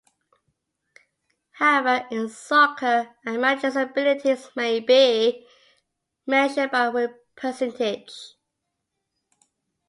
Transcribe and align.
However, 1.51 2.07
in 2.09 2.27
soccer, 2.27 3.15
a 3.23 3.33
manager's 3.37 3.75
abilities 3.75 4.49
may 4.55 4.79
be 4.79 5.45
measured 6.25 6.71
by 6.71 6.89
win 6.89 7.13
percentage. 7.35 8.11